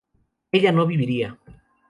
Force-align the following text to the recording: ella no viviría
ella 0.51 0.71
no 0.71 0.87
viviría 0.87 1.37